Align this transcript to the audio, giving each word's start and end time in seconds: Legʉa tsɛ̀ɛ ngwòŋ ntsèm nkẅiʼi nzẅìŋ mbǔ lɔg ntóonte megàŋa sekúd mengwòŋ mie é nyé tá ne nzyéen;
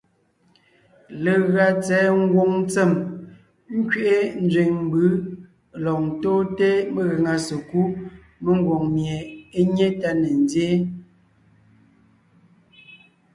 Legʉa 1.23 1.67
tsɛ̀ɛ 1.83 2.09
ngwòŋ 2.23 2.51
ntsèm 2.61 2.91
nkẅiʼi 3.77 4.19
nzẅìŋ 4.45 4.71
mbǔ 4.85 5.01
lɔg 5.83 5.97
ntóonte 6.09 6.69
megàŋa 6.93 7.33
sekúd 7.45 7.91
mengwòŋ 8.43 8.83
mie 8.93 9.17
é 9.59 9.61
nyé 9.75 9.87
tá 10.01 10.09
ne 10.21 10.29
nzyéen; 10.43 10.83